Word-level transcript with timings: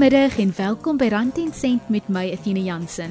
Goeiemiddag 0.00 0.38
en 0.38 0.52
welkom 0.56 0.96
by 0.96 1.10
Rand 1.12 1.36
en 1.36 1.50
Sent 1.52 1.88
met 1.92 2.06
my 2.08 2.32
Athena 2.32 2.60
Jansen. 2.64 3.10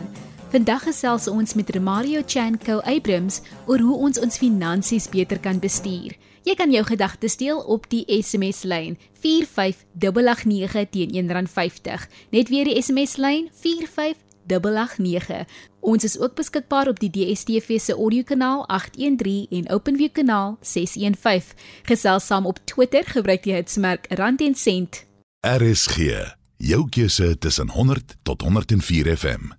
Vandag 0.50 0.88
gesels 0.88 1.28
ons 1.30 1.54
met 1.54 1.70
Mario 1.78 2.24
Chanko 2.26 2.80
Abrams 2.82 3.42
oor 3.68 3.78
hoe 3.78 3.98
ons 4.08 4.18
ons 4.18 4.38
finansies 4.42 5.06
beter 5.14 5.38
kan 5.40 5.60
bestuur. 5.62 6.18
Jy 6.50 6.56
kan 6.58 6.74
jou 6.74 6.82
gedagtes 6.88 7.38
deel 7.38 7.62
op 7.62 7.86
die 7.94 8.10
SMS 8.10 8.64
lyn 8.66 8.98
45889 9.22 10.90
teen 10.90 11.14
R1.50. 11.14 12.10
Net 12.34 12.50
weer 12.50 12.66
die 12.66 12.82
SMS 12.82 13.22
lyn 13.22 13.54
45889. 13.54 15.46
Ons 15.86 16.10
is 16.10 16.18
ook 16.18 16.34
beskikbaar 16.42 16.90
op 16.90 16.98
die 17.06 17.14
DSTV 17.14 17.78
se 17.78 17.94
audiokanaal 17.94 18.66
813 18.66 19.46
en 19.62 19.70
OpenView 19.78 20.10
kanaal 20.18 20.58
615. 20.66 21.54
Gesels 21.86 22.26
saam 22.26 22.50
op 22.50 22.58
Twitter 22.66 23.06
gebruik 23.06 23.46
die 23.46 23.54
hitsmerk 23.54 24.10
Rand 24.10 24.42
en 24.42 24.58
Sent. 24.58 25.06
RSG, 25.46 26.39
jou 26.60 26.90
keuse 26.90 27.38
tussen 27.38 27.70
100 27.70 28.16
tot 28.24 28.42
104 28.42 29.18
FM. 29.18 29.52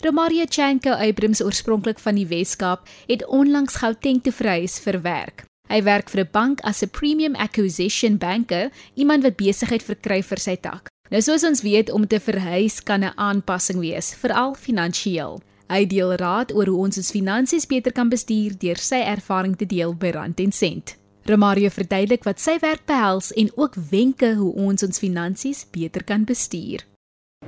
Romario 0.00 0.44
Chanko 0.48 0.90
Abrams 0.90 1.42
oorspronklik 1.42 1.98
van 1.98 2.14
die 2.14 2.26
Weskaap 2.26 2.88
het 3.06 3.26
onlangs 3.26 3.78
Gauteng 3.82 4.22
te 4.22 4.32
verhuis 4.32 4.78
vir 4.82 5.00
werk. 5.02 5.44
Hy 5.68 5.82
werk 5.82 6.10
vir 6.10 6.24
'n 6.24 6.28
bank 6.32 6.60
as 6.60 6.82
'n 6.82 6.90
premium 6.90 7.34
acquisition 7.34 8.18
banker, 8.18 8.70
iemand 8.94 9.22
wat 9.22 9.36
besigheid 9.36 9.82
verkry 9.82 10.22
vir 10.22 10.38
sy 10.38 10.56
tak. 10.56 10.88
Nou 11.10 11.22
soos 11.22 11.44
ons 11.44 11.62
weet 11.62 11.90
om 11.90 12.06
te 12.06 12.20
verhuis 12.20 12.82
kan 12.82 13.04
'n 13.04 13.12
aanpassing 13.16 13.80
wees, 13.80 14.14
veral 14.14 14.54
finansiëel. 14.54 15.40
Hy 15.68 15.86
deel 15.86 16.14
raad 16.14 16.52
oor 16.54 16.66
hoe 16.66 16.78
ons 16.78 16.96
ons 16.96 17.10
finansies 17.10 17.66
beter 17.66 17.92
kan 17.92 18.08
bestuur 18.08 18.58
deur 18.58 18.76
sy 18.76 19.02
ervaring 19.04 19.56
te 19.56 19.66
deel 19.66 19.94
by 19.94 20.10
Rand 20.10 20.40
en 20.40 20.52
Sent. 20.52 20.96
Romario 21.28 21.68
verduidelik 21.68 22.22
wat 22.24 22.40
sy 22.40 22.54
werk 22.62 22.86
behels 22.88 23.34
en 23.36 23.50
ook 23.60 23.74
wenke 23.90 24.30
hoe 24.38 24.48
ons 24.64 24.84
ons 24.86 25.00
finansies 25.02 25.66
beter 25.74 26.04
kan 26.08 26.24
bestuur. 26.24 26.86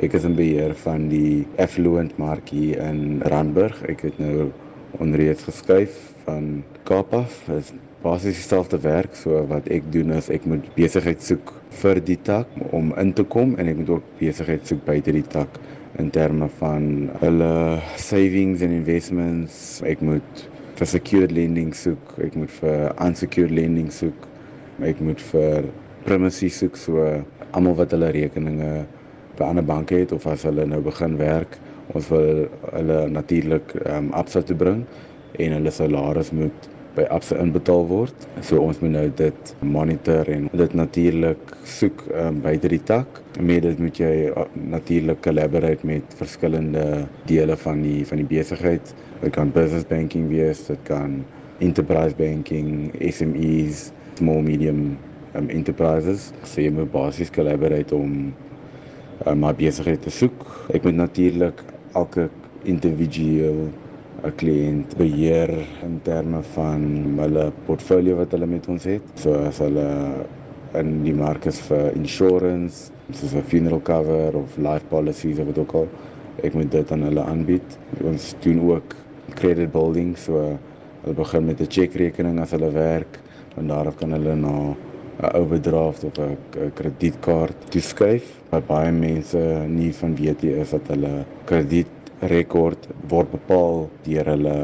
Ek 0.05 0.13
is 0.19 0.27
in 0.29 0.37
beheer 0.37 0.75
van 0.83 1.07
die 1.09 1.47
affluent 1.57 2.13
mark 2.21 2.53
hier 2.53 2.77
in 2.85 3.23
Randburg. 3.33 3.81
Ek 3.89 4.05
het 4.05 4.21
nou 4.21 4.51
onreeds 5.01 5.49
geskuif 5.49 5.97
van 6.27 6.61
Kaap 6.85 7.17
af. 7.17 7.41
Dit 7.49 7.65
is 7.65 7.73
basies 8.05 8.43
dieselfde 8.43 8.83
werk. 8.85 9.17
So 9.17 9.41
wat 9.49 9.73
ek 9.73 9.89
doen 9.97 10.13
is 10.13 10.29
ek 10.29 10.45
moet 10.45 10.69
besigheid 10.77 11.25
soek 11.25 11.57
vir 11.81 12.05
die 12.05 12.21
tak 12.29 12.53
om 12.77 12.93
in 13.01 13.17
te 13.17 13.25
kom 13.25 13.57
en 13.57 13.73
ek 13.73 13.81
moet 13.81 13.97
ook 13.97 14.15
besigheid 14.21 14.69
soek 14.69 14.85
buite 14.85 15.17
die 15.17 15.25
tak 15.25 15.57
in 15.99 16.13
terme 16.13 16.53
van 16.61 17.09
hulle 17.25 17.53
savings 17.97 18.61
and 18.61 18.77
investments. 18.77 19.81
Ek 19.89 20.05
moet 20.05 20.49
vir 20.81 20.89
secured 20.89 21.33
lending 21.37 21.75
soek, 21.77 22.15
ek 22.25 22.37
moet 22.41 22.53
vir 22.63 22.95
unsecured 23.05 23.53
lending 23.53 23.91
soek. 23.93 24.27
Ek 24.89 25.01
moet 25.05 25.21
vir 25.29 25.69
primacy 26.07 26.49
soek 26.49 26.79
so 26.81 27.05
almal 27.53 27.77
wat 27.77 27.93
hulle 27.93 28.09
rekeninge 28.17 28.71
by 29.37 29.51
ander 29.51 29.67
banke 29.67 29.99
het 30.01 30.15
of 30.17 30.25
as 30.31 30.47
hulle 30.49 30.65
nou 30.69 30.81
begin 30.85 31.19
werk, 31.21 31.59
ons 31.93 32.09
wil 32.13 32.47
hulle 32.73 32.99
natuurlik 33.13 33.75
um, 33.83 34.09
absa 34.17 34.41
te 34.47 34.57
bring 34.57 34.85
en 35.43 35.57
hulle 35.59 35.73
salaris 35.75 36.33
moet 36.37 36.69
by 36.97 37.05
Absa 37.15 37.39
inbetaal 37.41 37.85
word. 37.89 38.27
So 38.47 38.61
ons 38.63 38.81
moet 38.83 38.93
nou 38.95 39.05
dit 39.17 39.53
monitor 39.63 40.29
en 40.33 40.49
dit 40.53 40.75
natuurlik 40.79 41.53
soek 41.69 42.03
um, 42.19 42.41
buite 42.45 42.71
die 42.73 42.81
tak. 42.87 43.21
Met 43.39 43.65
dit 43.67 43.79
moet 43.83 44.01
jy 44.01 44.15
uh, 44.31 44.47
natuurlik 44.55 45.23
collaborate 45.25 45.87
met 45.87 46.17
verskillende 46.19 47.07
dele 47.31 47.57
van 47.65 47.85
die 47.85 48.03
van 48.09 48.23
die 48.23 48.29
besigheid. 48.31 48.95
Dit 49.21 49.35
kan 49.37 49.53
business 49.55 49.87
banking 49.89 50.29
wees, 50.33 50.65
dit 50.69 50.83
kan 50.89 51.21
enterprise 51.61 52.17
banking, 52.17 52.91
SMEs, 52.99 53.91
small 54.19 54.43
medium 54.45 54.97
um, 55.35 55.51
enterprises. 55.53 56.31
So 56.45 56.65
jy 56.65 56.73
moet 56.75 56.91
basies 56.93 57.33
collaborate 57.35 57.95
om 57.95 58.33
um, 59.27 59.45
my 59.45 59.53
besigheid 59.57 60.03
te 60.05 60.13
soek. 60.15 60.47
Ek 60.75 60.87
moet 60.89 60.99
natuurlik 60.99 61.63
elke 61.99 62.29
individueel 62.69 63.69
'n 64.21 64.35
kliënt 64.37 64.97
beheer 64.99 65.51
in 65.85 66.01
terme 66.05 66.43
van 66.55 66.83
hulle 67.17 67.47
portfolio 67.67 68.17
wat 68.19 68.35
hulle 68.37 68.47
met 68.47 68.67
ons 68.69 68.85
het. 68.85 69.05
So 69.15 69.33
as 69.49 69.61
hulle 69.65 69.87
in 70.77 70.91
die 71.05 71.15
mark 71.17 71.47
is 71.49 71.61
vir 71.69 71.95
insurance, 71.97 72.91
soos 73.13 73.35
'n 73.35 73.49
funeral 73.53 73.81
cover 73.81 74.37
of 74.37 74.59
life 74.59 74.85
policies 74.89 75.39
of 75.39 75.47
wat 75.47 75.59
ook 75.59 75.73
al, 75.75 75.89
ek 76.43 76.55
moet 76.55 76.71
dit 76.71 76.93
aan 76.93 77.03
hulle 77.09 77.23
aanbied. 77.23 77.79
Ons 78.05 78.35
doen 78.41 78.61
ook 78.71 78.95
credit 79.35 79.73
building, 79.73 80.17
so 80.17 80.59
hulle 81.03 81.15
begin 81.15 81.47
met 81.47 81.61
'n 81.61 81.71
chequerekening 81.71 82.41
as 82.41 82.51
hulle 82.51 82.71
werk 82.71 83.19
en 83.57 83.67
daarop 83.67 83.97
kan 83.97 84.13
hulle 84.13 84.37
na 84.37 84.77
'n 85.23 85.33
overdraft 85.35 86.05
of 86.05 86.19
'n 86.19 86.37
kredietkaart 86.75 87.57
toeskuif. 87.71 88.25
Baie 88.67 88.93
mense 88.93 89.39
nie 89.69 89.93
van 89.93 90.15
weet 90.17 90.43
jy 90.43 90.61
is 90.61 90.71
dat 90.71 90.89
hulle 90.89 91.25
krediet 91.45 92.00
rekord 92.21 92.89
word 93.09 93.31
bepaal 93.33 93.89
deur 94.05 94.29
hulle 94.35 94.57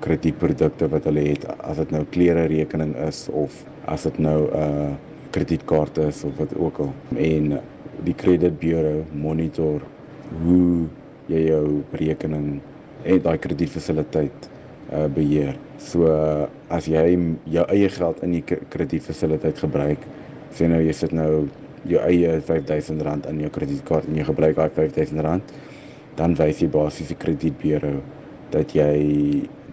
kredietprodukte 0.00 0.88
wat 0.92 1.04
hulle 1.08 1.24
het 1.26 1.46
as 1.58 1.80
dit 1.82 1.92
nou 1.94 2.04
klere 2.14 2.46
rekening 2.50 2.94
is 3.08 3.26
of 3.32 3.64
as 3.90 4.06
dit 4.06 4.18
nou 4.18 4.46
'n 4.46 4.62
uh, 4.62 4.94
kredietkaart 5.30 5.98
is 5.98 6.24
of 6.24 6.38
wat 6.38 6.54
ook 6.56 6.78
al 6.78 6.92
en 7.16 7.60
die 8.04 8.14
credit 8.14 8.58
bureau 8.58 9.04
monitor 9.12 9.82
hoe 10.44 10.86
jy 11.26 11.46
jou 11.46 11.82
rekening 11.92 12.60
en 13.04 13.22
daai 13.22 13.38
kredietfasiliteit 13.38 14.48
uh, 14.92 15.06
beheer. 15.06 15.56
So 15.78 16.06
uh, 16.06 16.46
as 16.68 16.86
jy 16.86 17.18
jou 17.44 17.64
eie 17.68 17.88
geld 17.88 18.22
in 18.22 18.32
die 18.32 18.44
kredietfasiliteit 18.44 19.58
gebruik, 19.58 19.98
sê 20.52 20.68
nou 20.68 20.80
jy 20.82 20.92
sit 20.92 21.12
nou 21.12 21.48
jou 21.88 22.00
eie 22.04 22.40
R5000 22.40 23.28
in 23.30 23.40
jou 23.40 23.50
kredietkaart 23.50 24.08
en 24.08 24.16
jy 24.16 24.24
gebruik 24.24 24.56
daai 24.56 24.68
R5000 24.68 25.69
dan 26.20 26.36
wys 26.36 26.60
jy 26.60 26.68
basies 26.68 27.08
die 27.08 27.18
kredietbureau 27.18 27.98
dat 28.52 28.74
jy 28.76 28.92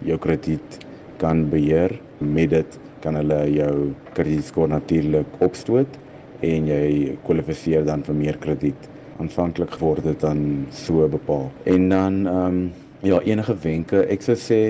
jou 0.06 0.18
krediet 0.22 0.78
kan 1.20 1.44
beheer. 1.52 1.92
Met 2.18 2.54
dit 2.54 2.78
kan 3.02 3.18
hulle 3.18 3.40
jou 3.52 3.72
kredietskoor 4.16 4.70
natuurlik 4.72 5.42
opstoot 5.44 5.98
en 6.46 6.68
jy 6.70 7.16
kwalifiseer 7.26 7.84
dan 7.86 8.04
vir 8.06 8.16
meer 8.16 8.38
krediet. 8.40 8.88
Aanvanklik 9.18 9.74
word 9.82 10.06
dit 10.06 10.20
dan 10.22 10.40
so 10.74 11.08
bepaal. 11.10 11.50
En 11.66 11.88
dan 11.92 12.20
ehm 12.26 12.44
um, 12.46 12.60
ja, 13.06 13.20
enige 13.22 13.54
wenke, 13.62 14.00
ek 14.10 14.24
sou 14.26 14.34
sê 14.34 14.62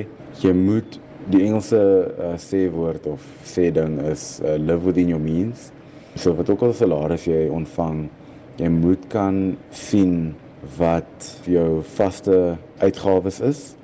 jy 0.43 0.53
moet 0.53 0.99
die 1.33 1.41
Engelse 1.47 1.79
uh, 1.81 2.35
sê 2.41 2.67
woord 2.73 3.07
of 3.09 3.25
sê 3.49 3.71
ding 3.73 3.97
is 4.05 4.41
uh, 4.45 4.57
live 4.61 4.85
within 4.85 5.09
your 5.09 5.23
means. 5.23 5.71
So 6.17 6.35
wat 6.37 6.51
ook 6.51 6.67
al 6.67 6.75
salaris 6.77 7.25
jy 7.29 7.47
ontvang, 7.53 8.09
jy 8.61 8.69
moet 8.73 9.09
kan 9.13 9.57
sien 9.73 10.35
wat 10.77 11.41
jou 11.45 11.83
vaste 11.97 12.57
uitgawes 12.79 13.41
is 13.41 13.77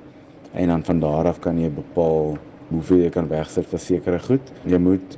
en 0.53 0.67
dan 0.67 0.83
van 0.83 0.99
daar 0.99 1.27
af 1.27 1.39
kan 1.39 1.57
jy 1.59 1.69
bepaal 1.69 2.37
hoeveel 2.69 3.05
jy 3.05 3.09
kan 3.13 3.27
wegsit 3.29 3.67
vir 3.69 3.81
sekere 3.81 4.19
goed. 4.19 4.51
Jy 4.65 4.79
moet 4.81 5.17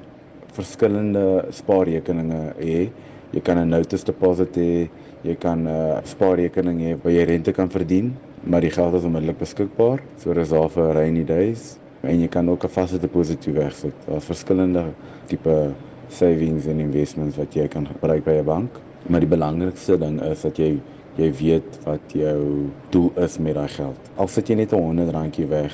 verskillende 0.57 1.45
spaarrekeninge 1.53 2.41
hê. 2.59 2.87
Jy 3.33 3.41
kan 3.43 3.57
'n 3.59 3.69
notice 3.69 4.05
deposit 4.05 4.55
hê, 4.55 4.89
jy 5.23 5.35
kan 5.35 5.67
'n 5.67 6.01
spaarrekening 6.03 6.79
hê 6.79 6.97
waar 7.03 7.13
jy 7.13 7.25
rente 7.25 7.53
kan 7.53 7.69
verdien, 7.69 8.15
maar 8.43 8.61
die 8.61 8.69
geld 8.69 8.93
is 8.93 9.03
onmiddellik 9.03 9.39
beskikbaar, 9.39 9.99
so 10.17 10.33
dis 10.33 10.49
daar 10.49 10.69
vir 10.69 10.93
rainy 10.93 11.23
days 11.23 11.77
en 12.03 12.19
jy 12.21 12.27
kan 12.27 12.49
ook 12.49 12.63
'n 12.63 12.69
vaste 12.69 12.99
deposito 12.99 13.51
wegsit. 13.51 13.93
Daar's 14.07 14.25
verskillende 14.25 14.85
tipe 15.27 15.73
savings 16.09 16.67
en 16.67 16.79
investments 16.79 17.37
wat 17.37 17.53
jy 17.53 17.67
kan 17.67 17.85
gebruik 17.85 18.23
by 18.23 18.39
'n 18.39 18.45
bank, 18.45 18.69
maar 19.09 19.19
die 19.19 19.29
belangrikste 19.29 19.97
ding 19.97 20.21
is 20.21 20.41
dat 20.41 20.57
jy 20.57 20.79
jy 21.17 21.29
weet 21.39 21.77
wat 21.85 22.13
jou 22.13 22.69
doel 22.93 23.11
is 23.25 23.37
met 23.41 23.57
daai 23.57 23.69
geld. 23.73 24.09
Al 24.21 24.29
sit 24.29 24.49
jy 24.49 24.55
net 24.55 24.73
'n 24.73 24.81
100 24.81 25.13
randjie 25.13 25.47
weg, 25.47 25.73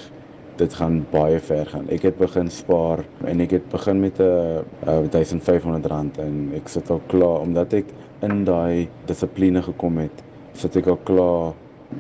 dit 0.57 0.73
gaan 0.73 1.05
baie 1.11 1.39
ver 1.39 1.65
gaan. 1.65 1.89
Ek 1.89 2.01
het 2.01 2.17
begin 2.17 2.49
spaar 2.49 3.03
en 3.25 3.41
ek 3.41 3.51
het 3.51 3.69
begin 3.69 3.99
met 3.99 4.19
'n 4.19 4.63
1500 5.09 5.85
rand 5.85 6.17
en 6.17 6.51
ek 6.55 6.67
sit 6.67 6.89
al 6.89 7.01
klaar 7.07 7.41
omdat 7.41 7.73
ek 7.73 7.85
in 8.21 8.45
daai 8.45 8.87
dissipline 9.05 9.61
gekom 9.61 9.97
het, 9.97 10.23
sit 10.53 10.75
ek 10.75 10.87
al 10.87 10.99
klaar 11.03 11.53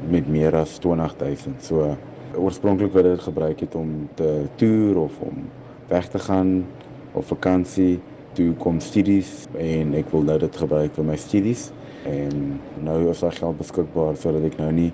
met 0.09 0.27
meer 0.27 0.55
as 0.55 0.79
20000. 0.79 1.61
So 1.63 1.97
oorspronklik 2.35 2.93
wou 2.93 3.03
dit 3.03 3.19
gebruik 3.19 3.59
het 3.59 3.75
om 3.75 4.09
te 4.15 4.45
toer 4.55 4.97
of 4.97 5.19
om 5.19 5.49
weg 5.87 6.09
te 6.09 6.19
gaan 6.19 6.65
op 7.13 7.25
vakansie 7.25 7.99
toe 8.33 8.53
kom 8.53 8.79
studies 8.79 9.47
en 9.57 9.93
ek 9.93 10.09
wil 10.11 10.21
nou 10.21 10.39
dit 10.41 10.55
gebruik 10.55 10.93
vir 10.97 11.05
my 11.05 11.15
studies 11.15 11.71
en 12.09 12.59
nou 12.83 13.09
is 13.09 13.19
daar 13.19 13.35
geld 13.35 13.57
beskikbaar 13.57 14.17
sodat 14.19 14.45
ek 14.49 14.57
nou 14.61 14.71
nie 14.71 14.91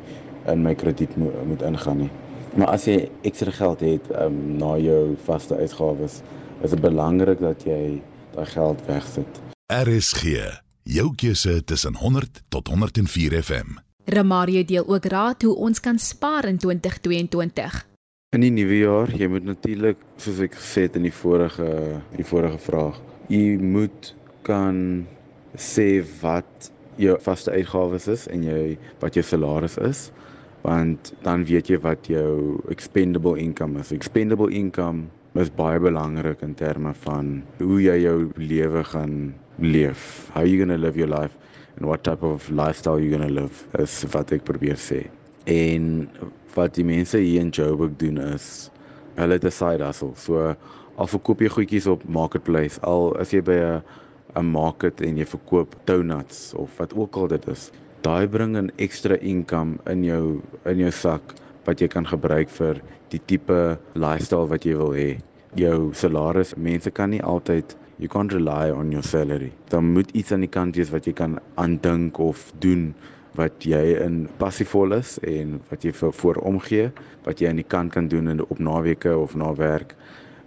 in 0.50 0.64
my 0.64 0.76
krediet 0.76 1.16
mo 1.18 1.32
moet 1.48 1.62
ingaan 1.66 2.06
nie. 2.06 2.12
Maar 2.58 2.74
as 2.74 2.88
jy 2.90 3.10
ekstra 3.28 3.52
geld 3.54 3.84
het 3.86 4.08
um, 4.18 4.40
na 4.58 4.76
jou 4.82 5.16
vaste 5.26 5.58
uitgawes, 5.58 6.22
is 6.64 6.74
dit 6.74 6.82
belangrik 6.82 7.42
dat 7.44 7.64
jy 7.68 8.00
daai 8.34 8.48
geld 8.50 8.82
wegsit. 8.88 9.42
RSG, 9.70 10.40
jou 10.84 11.12
keuse 11.16 11.60
tussen 11.64 11.96
100 11.96 12.42
tot 12.50 12.68
104 12.68 13.38
FM. 13.44 13.78
Ramario 14.10 14.64
deel 14.66 14.88
ook 14.88 15.06
raad 15.06 15.46
hoe 15.46 15.56
ons 15.56 15.80
kan 15.80 16.00
spaar 16.00 16.48
in 16.50 16.58
2022. 16.58 17.86
In 18.34 18.42
die 18.46 18.54
nuwe 18.54 18.78
jaar, 18.78 19.14
jy 19.14 19.28
moet 19.30 19.46
natuurlik 19.46 20.02
soos 20.22 20.42
ek 20.46 20.58
gesê 20.58 20.88
het 20.88 20.98
in 20.98 21.06
die 21.08 21.14
vorige 21.14 21.70
die 22.18 22.26
vorige 22.26 22.58
vraag, 22.62 22.98
jy 23.30 23.58
moet 23.62 24.14
kan 24.46 25.06
sê 25.58 26.02
wat 26.22 26.70
jou 27.00 27.16
vaste 27.24 27.52
uitgawes 27.52 28.08
is 28.12 28.28
en 28.28 28.44
jy 28.44 28.78
wat 29.00 29.16
jou 29.16 29.24
salaris 29.24 29.78
is 29.78 30.10
want 30.66 31.14
dan 31.24 31.46
weet 31.48 31.70
jy 31.72 31.78
wat 31.80 32.10
jou 32.12 32.60
expendable 32.74 33.40
income 33.40 33.80
is. 33.80 33.94
Expendable 33.96 34.52
income 34.52 35.08
is 35.40 35.52
baie 35.56 35.80
belangrik 35.80 36.42
in 36.44 36.56
terme 36.58 36.92
van 37.06 37.38
hoe 37.62 37.78
jy 37.82 37.96
jou 38.04 38.18
lewe 38.36 38.84
gaan 38.92 39.34
leef. 39.60 40.30
How 40.34 40.44
you 40.44 40.58
going 40.58 40.74
to 40.74 40.82
live 40.82 41.00
your 41.00 41.10
life 41.10 41.36
and 41.78 41.88
what 41.88 42.04
type 42.04 42.24
of 42.24 42.50
lifestyle 42.50 43.00
you 43.00 43.10
going 43.10 43.28
to 43.28 43.34
live 43.34 43.64
is 43.80 44.04
wat 44.12 44.34
ek 44.36 44.44
probeer 44.48 44.80
sê. 44.80 45.06
En 45.48 46.10
wat 46.56 46.76
die 46.76 46.86
mense 46.86 47.20
hier 47.22 47.40
in 47.46 47.54
Joburg 47.56 47.96
doen 48.02 48.20
is 48.34 48.70
hulle 49.20 49.36
het 49.40 49.46
'n 49.46 49.52
side 49.52 49.84
hustle. 49.84 50.14
So 50.16 50.56
al 50.96 51.08
verkoop 51.08 51.42
jy 51.42 51.50
goedjies 51.50 51.88
op 51.88 52.04
marketplace, 52.08 52.80
al 52.82 53.16
is 53.20 53.32
jy 53.32 53.42
by 53.42 53.58
'n 53.60 53.84
'n 54.36 54.46
market 54.46 55.02
en 55.02 55.18
jy 55.18 55.26
verkoop 55.26 55.76
donuts 55.86 56.54
of 56.54 56.78
wat 56.78 56.94
ook 56.94 57.16
al 57.16 57.28
dit 57.28 57.48
is. 57.48 57.72
Daai 58.02 58.28
bring 58.28 58.58
'n 58.58 58.72
ekstra 58.78 59.16
income 59.22 59.78
in 59.86 60.04
jou 60.04 60.42
in 60.66 60.78
jou 60.78 60.92
sak 60.92 61.22
wat 61.66 61.82
jy 61.82 61.88
kan 61.88 62.06
gebruik 62.06 62.50
vir 62.50 62.82
die 63.10 63.22
tipe 63.26 63.78
lifestyle 63.94 64.48
wat 64.48 64.66
jy 64.66 64.76
wil 64.78 64.94
hê. 64.94 65.20
Jou 65.56 65.94
salaris, 65.94 66.56
mense 66.56 66.92
kan 66.92 67.10
nie 67.10 67.22
altyd 67.22 67.76
you 67.98 68.08
can't 68.08 68.32
rely 68.32 68.72
on 68.72 68.92
your 68.92 69.04
salary. 69.04 69.52
Dan 69.70 69.94
moet 69.94 70.12
iets 70.12 70.32
aan 70.32 70.46
die 70.46 70.50
kant 70.50 70.76
wees 70.76 70.92
wat 70.92 71.06
jy 71.06 71.14
kan 71.14 71.40
aandink 71.56 72.20
of 72.20 72.54
doen 72.60 72.94
wat 73.36 73.64
jy 73.64 73.98
in 74.06 74.28
passievol 74.38 74.94
is 74.94 75.18
en 75.28 75.60
wat 75.70 75.84
jy 75.84 75.92
vir 75.92 76.12
voor 76.12 76.36
omgee, 76.36 76.92
wat 77.26 77.40
jy 77.40 77.50
aan 77.50 77.62
die 77.62 77.68
kant 77.68 77.92
kan 77.92 78.08
doen 78.08 78.28
in 78.28 78.42
op 78.42 78.60
naweke 78.60 79.18
of 79.18 79.36
na 79.36 79.54
werk 79.56 79.96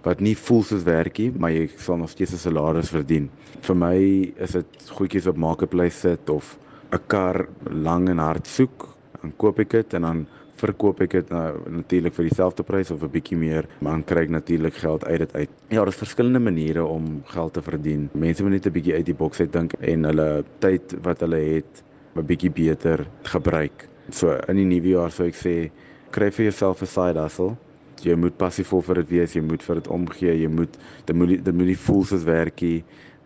wat 0.03 0.21
nie 0.21 0.35
voel 0.37 0.63
soos 0.63 0.83
werkie, 0.83 1.31
maar 1.39 1.51
jy 1.51 1.69
sal 1.77 1.97
nog 1.97 2.11
steeds 2.11 2.33
'n 2.33 2.39
salaris 2.39 2.91
verdien. 2.91 3.31
Vir 3.61 3.77
my 3.77 4.33
is 4.37 4.53
dit 4.53 4.91
goedjies 4.91 5.27
op 5.27 5.37
marketplace 5.37 5.99
sit 5.99 6.31
of 6.31 6.59
'n 6.93 7.01
kar 7.07 7.49
lang 7.71 8.09
en 8.09 8.19
hard 8.19 8.47
soek, 8.47 8.89
dan 9.23 9.33
koop 9.37 9.59
ek 9.59 9.71
dit 9.71 9.95
en 9.95 10.03
dan 10.03 10.27
verkoop 10.63 11.01
ek 11.01 11.11
dit 11.11 11.31
nou 11.31 11.71
natuurlik 11.71 12.15
vir 12.15 12.29
dieselfde 12.29 12.63
prys 12.63 12.91
of 12.91 13.03
'n 13.03 13.11
bietjie 13.11 13.37
meer, 13.37 13.67
maar 13.81 13.93
dan 13.93 14.05
kry 14.05 14.23
ek 14.23 14.31
natuurlik 14.31 14.75
geld 14.75 15.05
uit 15.05 15.19
dit 15.19 15.35
uit. 15.35 15.51
Ja, 15.69 15.85
daar's 15.85 15.97
verskillende 15.97 16.39
maniere 16.39 16.85
om 16.85 17.23
geld 17.27 17.53
te 17.53 17.63
verdien. 17.63 18.11
Mense 18.15 18.43
moet 18.43 18.53
net 18.53 18.67
'n 18.67 18.73
bietjie 18.73 18.95
uit 18.95 19.07
die 19.07 19.15
boks 19.15 19.41
uit 19.41 19.53
dink 19.53 19.73
en 19.81 20.05
hulle 20.05 20.45
tyd 20.59 20.95
wat 21.03 21.21
hulle 21.21 21.37
het 21.37 21.83
'n 22.17 22.27
bietjie 22.27 22.51
beter 22.51 23.07
gebruik. 23.23 23.89
So 24.11 24.39
in 24.49 24.57
die 24.57 24.65
nuwe 24.65 24.89
jaar 24.89 25.11
sou 25.11 25.27
ek 25.27 25.35
sê 25.35 25.71
kry 26.11 26.31
vir 26.31 26.45
jouself 26.45 26.83
'n 26.83 26.87
side 26.87 27.21
hustle. 27.21 27.57
Jy 28.03 28.17
moet 28.19 28.37
passief 28.37 28.73
vir 28.73 28.95
dit 29.03 29.09
wees, 29.09 29.35
jy 29.35 29.43
moet 29.43 29.63
vir 29.63 29.75
dit 29.75 29.89
omgee, 29.89 30.35
jy 30.43 30.49
moet 30.49 30.79
dit 31.07 31.17
moet 31.17 31.45
dit 31.45 31.55
moet 31.55 31.67
nie 31.67 31.79
voel 31.79 32.05
soos 32.05 32.25
werkie 32.25 32.83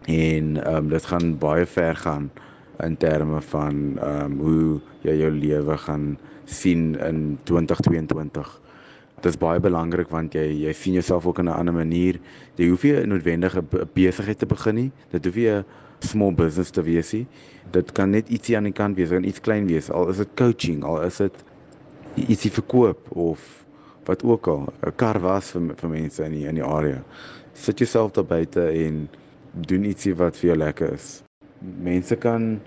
en 0.07 0.57
ehm 0.61 0.77
um, 0.77 0.89
dit 0.93 1.05
gaan 1.05 1.39
baie 1.39 1.67
ver 1.67 1.97
gaan 1.97 2.31
in 2.85 2.97
terme 2.97 3.41
van 3.41 3.99
ehm 3.99 4.33
um, 4.33 4.39
hoe 4.41 4.81
jy 5.03 5.17
jou 5.23 5.31
lewe 5.31 5.77
gaan 5.87 6.19
sien 6.45 6.95
in 7.01 7.39
2022. 7.45 8.61
Dit 9.17 9.33
is 9.33 9.39
baie 9.41 9.61
belangrik 9.61 10.13
want 10.13 10.35
jy 10.37 10.45
jy 10.67 10.73
sien 10.73 10.93
jouself 10.93 11.27
ook 11.27 11.39
in 11.39 11.49
'n 11.49 11.59
ander 11.59 11.75
manier. 11.75 12.21
Jy 12.57 12.69
hoef 12.69 12.83
nie 12.83 12.93
'n 12.93 13.89
besigheid 13.95 14.39
te 14.39 14.47
begin 14.47 14.75
nie. 14.75 14.93
Dit 15.11 15.25
hoef 15.25 15.35
nie 15.35 15.49
'n 15.49 15.65
small 16.01 16.35
business 16.35 16.71
te 16.71 16.83
wees 16.83 17.13
nie. 17.13 17.27
Dit 17.73 17.93
kan 17.93 18.11
net 18.11 18.29
ietsie 18.29 18.57
aan 18.57 18.65
die 18.65 18.73
kant 18.73 18.97
wees, 18.97 19.09
kan 19.09 19.25
iets 19.25 19.41
klein 19.41 19.67
wees. 19.67 19.91
Al 19.91 20.09
is 20.09 20.17
dit 20.17 20.29
coaching, 20.35 20.85
al 20.85 21.03
is 21.03 21.17
dit 21.17 21.45
ietsie 22.15 22.51
verkoop 22.51 23.11
of 23.17 23.56
wat 24.07 24.25
ook 24.25 24.47
al, 24.49 24.67
'n 24.87 24.95
kar 24.97 25.19
was 25.21 25.51
vir 25.51 25.75
vir 25.77 25.91
mense 25.91 26.25
in 26.25 26.33
die 26.33 26.47
in 26.47 26.55
die 26.55 26.65
area. 26.65 27.03
Sit 27.53 27.79
jouself 27.79 28.13
daar 28.13 28.25
buite 28.25 28.69
en 28.69 29.09
doen 29.67 29.85
ietsie 29.85 30.15
wat 30.15 30.37
vir 30.37 30.49
jou 30.51 30.59
lekker 30.59 30.93
is. 30.93 31.23
Mense 31.83 32.17
kan 32.17 32.61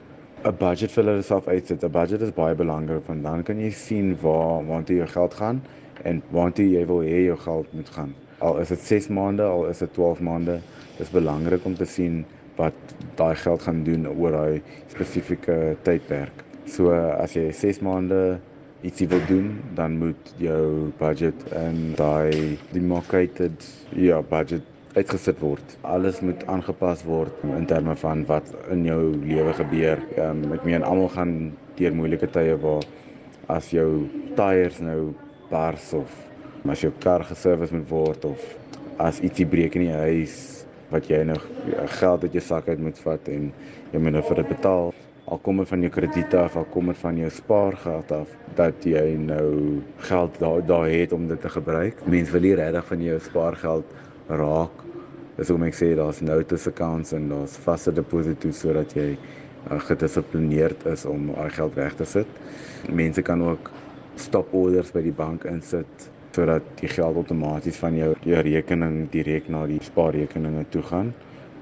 'n 0.44 0.56
budget 0.58 0.92
vir 0.92 1.04
hulle 1.04 1.22
self 1.22 1.48
uitsit. 1.48 1.84
'n 1.84 1.92
Budget 1.92 2.22
is 2.22 2.32
baie 2.32 2.56
belangrik 2.56 3.08
want 3.08 3.24
dan 3.24 3.44
kan 3.44 3.60
jy 3.60 3.72
sien 3.72 4.18
waar 4.22 4.66
waartoe 4.68 4.96
jou 4.96 5.08
geld 5.08 5.34
gaan 5.34 5.62
en 6.04 6.22
waartoe 6.32 6.70
jy 6.70 6.86
wil 6.86 7.02
hê 7.02 7.26
jou 7.26 7.38
geld 7.38 7.74
moet 7.74 7.90
gaan. 7.90 8.14
Al 8.40 8.60
is 8.60 8.70
dit 8.70 8.80
6 8.80 9.08
maande, 9.08 9.44
al 9.44 9.68
is 9.68 9.80
dit 9.80 9.94
12 9.94 10.20
maande, 10.20 10.60
dis 10.98 11.10
belangrik 11.10 11.66
om 11.66 11.76
te 11.76 11.86
sien 11.86 12.26
wat 12.56 12.74
daai 13.16 13.36
geld 13.36 13.62
gaan 13.62 13.84
doen 13.84 14.08
oor 14.08 14.32
daai 14.32 14.62
spesifieke 14.88 15.76
tydperk. 15.84 16.44
So 16.66 16.92
as 16.92 17.34
jy 17.34 17.52
6 17.52 17.80
maande 17.80 18.40
ietsie 18.82 19.08
wil 19.12 19.22
doen, 19.28 19.60
dan 19.76 19.98
moet 20.00 20.34
jou 20.40 20.92
budget 21.00 21.44
en 21.56 21.94
daai 22.00 22.58
demarcated 22.72 23.66
ja, 23.96 24.22
budget 24.22 24.64
uitgesit 24.96 25.40
word. 25.44 25.76
Alles 25.82 26.22
moet 26.26 26.46
aangepas 26.48 27.04
word 27.08 27.44
in 27.44 27.68
terme 27.70 27.96
van 28.00 28.24
wat 28.30 28.48
in 28.72 28.86
jou 28.88 29.02
lewe 29.24 29.54
gebeur. 29.58 30.02
Um, 30.18 30.46
ek 30.56 30.66
meen 30.68 30.86
almal 30.86 31.12
gaan 31.14 31.34
deur 31.80 31.96
moeilike 31.96 32.30
tye 32.34 32.56
waar 32.64 32.88
as 33.52 33.70
jou 33.74 34.08
tyres 34.38 34.80
nou 34.84 35.12
bars 35.50 35.92
of 35.98 36.16
as 36.70 36.84
jou 36.84 36.92
kar 37.04 37.24
geservice 37.26 37.74
moet 37.76 37.90
word 37.90 38.26
of 38.30 38.42
as 39.02 39.22
ietsie 39.24 39.48
breek 39.48 39.78
in 39.80 39.88
die 39.88 40.02
huis 40.06 40.66
wat 40.90 41.08
jy 41.10 41.22
nou 41.28 41.38
geld 42.00 42.26
uit 42.26 42.36
jou 42.36 42.44
sak 42.44 42.68
uit 42.70 42.82
moet 42.82 42.98
vat 43.06 43.30
en 43.32 43.52
jy 43.94 44.02
moet 44.02 44.18
nou 44.18 44.26
vir 44.26 44.42
dit 44.42 44.52
betaal. 44.56 44.92
Al 45.30 45.38
kom 45.46 45.60
dit 45.62 45.70
van 45.70 45.84
jou 45.86 45.90
krediet 45.94 46.34
af, 46.34 46.56
al 46.58 46.66
kom 46.74 46.88
dit 46.90 46.98
van 46.98 47.18
jou 47.22 47.28
spaargeld 47.30 48.12
af 48.16 48.32
dat 48.58 48.86
jy 48.88 49.12
nou 49.22 49.78
geld 50.10 50.40
daar 50.42 50.64
daar 50.66 50.90
het 50.90 51.14
om 51.14 51.28
dit 51.30 51.42
te 51.42 51.52
gebruik. 51.54 52.02
Mense 52.10 52.34
wil 52.34 52.48
nie 52.48 52.56
regtig 52.58 52.88
van 52.88 53.04
jou 53.06 53.20
spaargeld 53.22 53.94
raak. 54.42 54.82
Dis 55.38 55.52
hoekom 55.52 55.68
ek 55.70 55.78
sê 55.78 55.92
daar's 56.00 56.24
notice 56.26 56.74
accounts 56.74 57.14
en 57.14 57.30
daar's 57.30 57.60
vaste 57.62 57.94
deposito 57.94 58.50
sodat 58.58 58.98
jy 58.98 59.12
uh, 59.14 59.78
gedissiplineerd 59.86 60.90
is 60.90 61.06
om 61.06 61.30
daai 61.36 61.54
geld 61.60 61.78
weg 61.78 62.02
te 62.02 62.10
sit. 62.10 62.42
Mense 62.90 63.22
kan 63.22 63.46
ook 63.46 63.70
stop 64.18 64.50
orders 64.58 64.90
by 64.96 65.06
die 65.06 65.16
bank 65.16 65.46
insit 65.46 66.10
sodat 66.34 66.66
die 66.82 66.90
geld 66.90 67.22
outomaties 67.22 67.78
van 67.78 68.02
jou 68.02 68.16
jou 68.26 68.46
rekening 68.50 69.04
direk 69.14 69.50
na 69.54 69.68
die 69.70 69.82
spaarrekeninge 69.86 70.66
toe 70.74 70.88
gaan. 70.90 71.14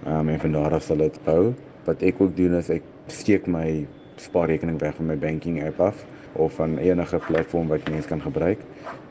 Ehm 0.05 0.21
um, 0.23 0.37
en 0.37 0.45
van 0.45 0.61
daar 0.61 0.79
af 0.79 0.87
sal 0.87 1.03
dit 1.03 1.25
hou. 1.27 1.51
Wat 1.83 1.99
ek 2.03 2.23
ook 2.23 2.37
doen 2.39 2.55
is 2.55 2.71
ek 2.71 2.95
steek 3.07 3.47
my 3.47 3.87
spaarrekening 4.15 4.79
weg 4.79 4.95
van 4.95 5.05
my 5.05 5.17
banking 5.17 5.61
app 5.63 5.79
af 5.79 6.05
of 6.37 6.53
van 6.53 6.77
enige 6.77 7.19
platform 7.27 7.67
wat 7.67 7.87
jy 7.89 8.01
kan 8.09 8.21
gebruik. 8.21 8.61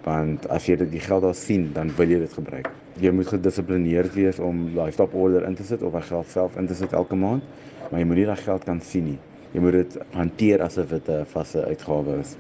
Want 0.04 0.46
as 0.48 0.66
jy 0.66 0.76
dit 0.76 0.90
die 0.90 1.02
geld 1.02 1.24
al 1.26 1.34
sien, 1.34 1.70
dan 1.74 1.90
wil 1.98 2.10
jy 2.10 2.18
dit 2.22 2.32
gebruik. 2.32 2.68
Jy 3.02 3.10
moet 3.12 3.30
gedissiplineerd 3.34 4.14
wees 4.14 4.38
om 4.38 4.68
daai 4.74 4.92
stop 4.94 5.14
order 5.14 5.46
in 5.48 5.56
te 5.58 5.66
sit 5.66 5.82
of 5.82 5.96
geld 6.08 6.30
self 6.30 6.56
in 6.56 6.66
te 6.66 6.74
sit 6.74 6.92
elke 6.92 7.18
maand, 7.18 7.42
maar 7.90 8.00
jy 8.00 8.06
moet 8.06 8.22
nie 8.22 8.28
daai 8.28 8.44
geld 8.44 8.64
kan 8.64 8.80
sien 8.80 9.10
nie. 9.12 9.18
Jy 9.52 9.64
moet 9.64 9.78
dit 9.80 9.98
hanteer 10.14 10.62
asof 10.62 10.88
dit 10.90 11.08
'n 11.08 11.24
vaste 11.24 11.64
uitgawe 11.64 12.20
is. 12.20 12.36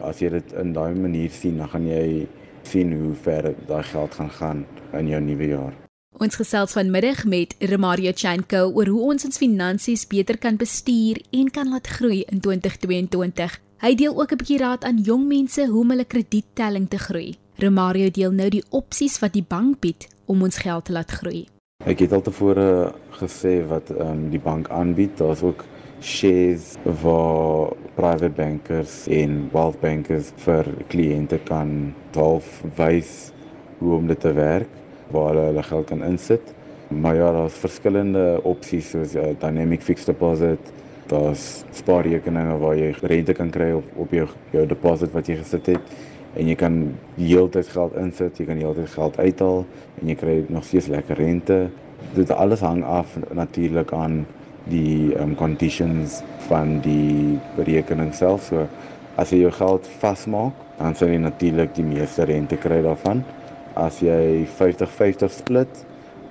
As 0.00 0.20
jy 0.20 0.30
dit 0.30 0.52
in 0.52 0.72
daai 0.72 0.94
manier 0.94 1.30
sien, 1.30 1.58
dan 1.58 1.68
gaan 1.68 1.86
jy 1.86 2.26
sien 2.62 2.92
hoe 2.92 3.14
ver 3.14 3.54
daai 3.66 3.82
geld 3.82 4.14
gaan 4.14 4.30
gaan 4.30 4.66
in 4.92 5.08
jou 5.08 5.20
nuwe 5.20 5.46
jaar. 5.48 5.89
Ons 6.18 6.34
gesels 6.34 6.72
vanmiddag 6.74 7.20
met 7.24 7.52
Remario 7.70 8.10
Chanko 8.10 8.64
oor 8.74 8.88
hoe 8.90 9.02
ons 9.12 9.24
ons 9.28 9.38
finansies 9.38 10.02
beter 10.10 10.40
kan 10.42 10.56
bestuur 10.58 11.20
en 11.30 11.50
kan 11.54 11.68
laat 11.70 11.86
groei 11.86 12.24
in 12.34 12.40
2022. 12.42 13.54
Hy 13.78 13.92
deel 13.94 14.18
ook 14.18 14.32
'n 14.32 14.40
bietjie 14.40 14.58
raad 14.58 14.84
aan 14.84 14.98
jong 14.98 15.28
mense 15.28 15.66
hoe 15.66 15.80
om 15.80 15.90
hulle 15.90 16.04
krediettelling 16.04 16.88
te 16.88 16.98
groei. 16.98 17.38
Remario 17.56 18.10
deel 18.10 18.32
nou 18.32 18.48
die 18.48 18.64
opsies 18.70 19.20
wat 19.20 19.32
die 19.32 19.46
bank 19.48 19.80
bied 19.80 20.08
om 20.26 20.42
ons 20.42 20.58
geld 20.58 20.84
te 20.84 20.92
laat 20.92 21.10
groei. 21.10 21.46
Ek 21.84 21.98
het 21.98 22.12
al 22.12 22.22
tevore 22.22 22.92
gesê 23.10 23.66
wat 23.68 23.90
ehm 23.90 24.10
um, 24.10 24.30
die 24.30 24.42
bank 24.42 24.68
aanbied. 24.68 25.16
Daar's 25.16 25.42
ook 25.42 25.64
shares 26.00 26.74
waar 27.02 27.72
private 27.94 28.34
bankers 28.34 29.06
en 29.06 29.48
wealth 29.52 29.80
bankers 29.80 30.32
vir 30.36 30.64
kliënte 30.88 31.38
kan 31.44 31.94
half 32.14 32.62
wys 32.76 33.32
hoe 33.78 33.94
om 33.96 34.06
dit 34.06 34.20
te 34.20 34.32
werk 34.32 34.80
waar 35.10 35.32
hulle 35.32 35.46
hulle 35.50 35.62
geld 35.62 35.86
kan 35.86 36.04
insit. 36.06 36.54
Maar 36.88 37.14
ja, 37.14 37.32
daar's 37.32 37.58
verskillende 37.62 38.40
opsies 38.42 38.90
soos 38.90 39.14
uh, 39.14 39.30
dynamic 39.38 39.82
fixed 39.86 40.10
deposit, 40.10 40.72
daar's 41.10 41.64
spaarrekeninge 41.74 42.56
waar 42.58 42.78
jy 42.78 42.90
rente 43.02 43.34
kan 43.34 43.50
kry 43.50 43.70
op 43.74 43.86
op 43.96 44.14
jou 44.14 44.26
jou 44.54 44.64
deposit 44.66 45.12
wat 45.14 45.28
jy 45.30 45.36
gesit 45.38 45.70
het 45.74 45.94
en 46.38 46.46
jy 46.46 46.54
kan 46.58 46.76
heeltyd 47.16 47.70
geld 47.74 47.96
insit, 47.98 48.38
jy 48.38 48.46
kan 48.46 48.58
heeltyd 48.60 48.90
geld 48.94 49.18
uithaal 49.18 49.64
en 50.00 50.12
jy 50.12 50.16
kry 50.18 50.36
nog 50.48 50.66
steeds 50.66 50.90
lekker 50.92 51.18
rente. 51.18 51.58
Dit 52.14 52.30
alles 52.30 52.62
hang 52.64 52.84
af 52.86 53.16
natuurlik 53.34 53.92
aan 53.92 54.22
die 54.70 55.10
um, 55.18 55.34
conditions 55.38 56.20
van 56.48 56.78
die 56.84 57.38
berekening 57.56 58.12
self. 58.14 58.50
So 58.50 58.66
as 59.20 59.32
jy 59.34 59.42
jou 59.44 59.52
geld 59.58 59.88
vasmaak, 60.00 60.54
dan 60.78 60.94
sal 60.96 61.10
jy 61.12 61.20
natuurlik 61.20 61.74
die 61.76 61.86
meeste 61.86 62.24
rente 62.28 62.58
kry 62.60 62.80
daarvan. 62.84 63.24
As 63.80 64.02
jy 64.04 64.44
50-50 64.58 65.32
split, 65.32 65.84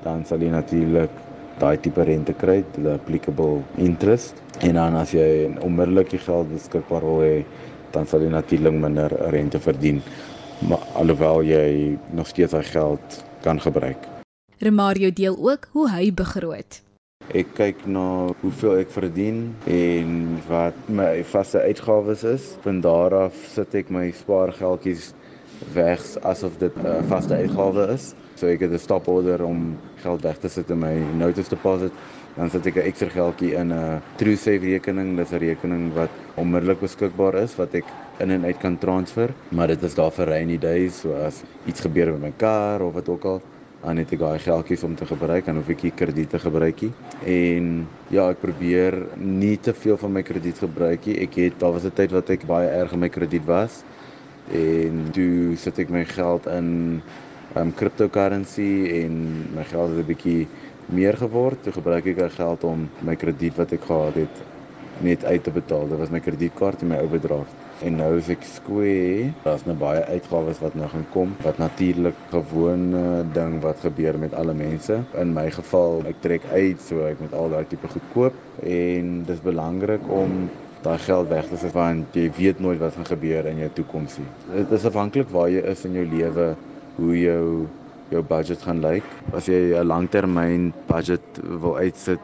dan 0.03 0.22
sal 0.29 0.44
jy 0.44 0.51
natuurlik 0.53 1.13
daai 1.60 1.79
tipe 1.82 2.03
rente 2.06 2.36
kry, 2.38 2.60
die 2.75 2.91
applicable 2.94 3.63
interest. 3.82 4.38
En 4.62 4.77
dan 4.77 4.98
as 5.00 5.15
jy 5.15 5.50
onmiddellik 5.65 6.12
die 6.13 6.22
geld 6.22 6.51
beskikbaar 6.53 7.08
wil 7.08 7.24
hê, 7.25 7.39
dan 7.96 8.06
sal 8.06 8.22
jy 8.22 8.29
natuurlik 8.36 8.77
minder 8.77 9.15
rente 9.34 9.60
verdien. 9.63 10.03
Maar 10.70 10.84
alhoewel 11.01 11.41
jy 11.48 11.98
nog 12.13 12.29
steeds 12.29 12.53
daai 12.53 12.70
geld 12.70 13.18
kan 13.41 13.58
gebruik. 13.63 14.06
Remario 14.60 15.10
deel 15.15 15.38
ook 15.39 15.70
hoe 15.74 15.88
hy 15.89 16.12
begroot. 16.13 16.82
Ek 17.34 17.50
kyk 17.58 17.82
na 17.89 18.29
hoeveel 18.41 18.82
ek 18.84 18.94
verdien 18.94 19.41
en 19.70 20.39
wat 20.50 20.77
my 20.89 21.24
vaste 21.34 21.62
uitgawes 21.65 22.25
is. 22.27 22.53
Van 22.65 22.82
daar 22.86 23.15
af 23.25 23.41
sit 23.53 23.75
ek 23.82 23.89
my 23.94 24.10
spaargeldjies 24.13 25.13
weg 25.74 26.01
asof 26.22 26.58
dit 26.58 26.75
'n 26.75 26.86
uh, 26.86 27.04
vaste 27.08 27.34
uitgawe 27.34 27.88
is. 27.94 28.13
So 28.36 28.48
ek 28.48 28.60
het 28.60 28.72
'n 28.72 28.78
stopolder 28.80 29.44
om 29.44 29.78
geld 30.01 30.22
weg 30.22 30.38
te 30.38 30.50
sit 30.50 30.70
in 30.70 30.80
my 30.80 30.96
notice 31.18 31.50
deposit. 31.50 31.92
Dan 32.36 32.50
sit 32.50 32.66
ek 32.66 32.75
'n 32.75 32.88
ekstra 32.88 33.10
geldjie 33.10 33.54
in 33.54 33.74
'n 33.74 34.01
TrueSave 34.16 34.66
rekening. 34.66 35.18
Dis 35.18 35.32
'n 35.32 35.38
rekening 35.38 35.94
wat 35.94 36.10
onmiddellik 36.36 36.80
beskikbaar 36.80 37.36
is 37.36 37.56
wat 37.56 37.74
ek 37.74 37.86
in 38.20 38.32
en 38.32 38.46
uit 38.46 38.58
kan 38.58 38.78
transfer, 38.78 39.34
maar 39.50 39.68
dit 39.68 39.84
is 39.84 39.96
daar 39.96 40.12
vir 40.12 40.25
rainy 40.25 40.58
days, 40.58 41.00
so 41.00 41.13
as 41.13 41.44
iets 41.66 41.82
gebeur 41.82 42.12
met 42.12 42.22
my 42.22 42.34
kar 42.38 42.82
of 42.82 42.94
wat 42.94 43.10
ook 43.10 43.25
al, 43.25 43.42
dan 43.82 43.98
het 43.98 44.12
ek 44.12 44.20
daai 44.20 44.39
geldjies 44.39 44.84
om 44.84 44.96
te 44.96 45.06
gebruik 45.06 45.48
en 45.48 45.58
of 45.58 45.70
ek 45.70 45.84
nie 45.84 45.92
krediet 45.96 46.30
te 46.30 46.39
gebruik 46.39 46.82
nie. 46.82 46.92
En 47.25 47.88
ja, 48.10 48.30
ek 48.30 48.42
probeer 48.42 49.08
nie 49.16 49.58
te 49.58 49.74
veel 49.74 49.98
van 49.98 50.12
my 50.12 50.22
krediet 50.22 50.60
gebruik 50.60 51.06
nie. 51.06 51.16
Ek 51.24 51.36
het 51.36 51.60
daar 51.60 51.72
was 51.72 51.86
'n 51.86 51.96
tyd 51.96 52.12
wat 52.12 52.30
ek 52.30 52.46
baie 52.48 52.68
erg 52.68 52.92
in 52.94 53.00
my 53.00 53.10
krediet 53.10 53.46
was 53.46 53.84
en 54.51 55.10
toe 55.12 55.56
sit 55.58 55.79
ek 55.79 55.89
my 55.89 56.06
geld 56.06 56.46
in 56.48 57.01
um 57.58 57.74
cryptocurrency 57.74 59.03
en 59.03 59.15
my 59.56 59.63
geld 59.63 59.89
het 59.96 60.06
'n 60.06 60.10
bietjie 60.12 60.48
meer 60.89 61.18
geword. 61.18 61.63
Toe 61.63 61.74
gebruik 61.74 62.06
ek 62.06 62.18
daai 62.18 62.29
geld 62.29 62.63
om 62.63 62.89
my 63.01 63.15
krediet 63.15 63.56
wat 63.58 63.72
ek 63.72 63.82
gehad 63.82 64.15
het 64.15 64.36
net 65.01 65.25
uit 65.25 65.44
te 65.44 65.51
betaal. 65.51 65.88
Dit 65.88 65.98
was 65.98 66.10
my 66.10 66.20
kredietkaart 66.20 66.82
en 66.82 66.88
my 66.88 67.00
overdraft. 67.00 67.56
En 67.82 67.96
nou 67.96 68.18
is 68.18 68.29
ek 68.29 68.44
skwee. 68.44 69.34
Daar's 69.46 69.65
nou 69.65 69.75
baie 69.79 70.03
uitgawes 70.12 70.60
wat 70.60 70.75
nou 70.75 70.89
gaan 70.91 71.06
kom 71.13 71.36
wat 71.44 71.58
natuurlik 71.58 72.15
gewone 72.32 73.24
ding 73.34 73.62
wat 73.63 73.79
gebeur 73.79 74.20
met 74.20 74.34
alle 74.34 74.53
mense. 74.53 75.00
In 75.15 75.34
my 75.34 75.48
geval, 75.51 76.03
ek 76.10 76.20
trek 76.22 76.48
uit, 76.51 76.82
so 76.82 77.06
ek 77.08 77.22
moet 77.24 77.34
al 77.34 77.50
daai 77.50 77.65
tipe 77.72 77.88
goed 77.88 78.10
koop 78.13 78.34
en 78.63 79.24
dis 79.29 79.39
belangrik 79.46 80.10
om 80.12 80.50
daai 80.84 80.98
geld 81.04 81.28
weg 81.30 81.48
te 81.50 81.58
sit 81.60 81.74
want 81.76 82.16
jy 82.16 82.30
weet 82.38 82.60
nooit 82.64 82.80
wat 82.80 82.96
gaan 82.96 83.10
gebeur 83.10 83.50
in 83.52 83.60
jou 83.66 83.70
toekoms 83.82 84.18
nie. 84.22 84.30
Dit 84.54 84.72
is 84.72 84.86
afhanklik 84.86 85.30
waar 85.34 85.50
jy 85.52 85.64
is 85.68 85.86
in 85.86 85.94
jou 86.00 86.06
lewe, 86.08 86.56
hoe 87.00 87.16
jou 87.20 87.68
jou 88.10 88.24
budget 88.26 88.64
gaan 88.66 88.82
lyk. 88.82 89.06
As 89.38 89.46
jy 89.46 89.76
'n 89.78 89.86
langtermyn 89.86 90.74
budget 90.88 91.22
wil 91.44 91.78
uitsit, 91.78 92.22